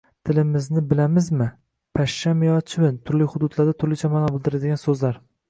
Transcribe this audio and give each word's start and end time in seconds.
Tilimizni 0.27 0.81
bilamizmi: 0.93 1.47
pashshami 1.99 2.47
yo 2.49 2.57
chivin? 2.73 2.99
Turli 3.11 3.29
hududlarda 3.35 3.77
turlicha 3.85 4.13
ma’no 4.17 4.35
bildiradigan 4.35 4.83
so‘zlar 4.89 5.23